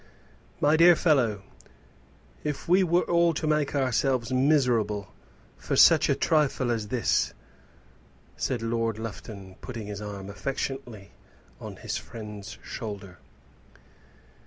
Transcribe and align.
"My 0.59 0.77
dear 0.77 0.95
fellow, 0.95 1.43
if 2.43 2.67
we 2.67 2.83
were 2.83 3.03
all 3.03 3.35
to 3.35 3.45
make 3.45 3.75
ourselves 3.75 4.31
miserable 4.33 5.09
for 5.57 5.75
such 5.75 6.09
a 6.09 6.15
trifle 6.15 6.71
as 6.71 6.87
this" 6.87 7.35
said 8.35 8.63
Lord 8.63 8.97
Lufton, 8.97 9.57
putting 9.61 9.85
his 9.85 10.01
arm 10.01 10.27
affectionately 10.27 11.11
on 11.59 11.75
his 11.75 11.97
friend's 11.97 12.57
shoulder. 12.63 13.19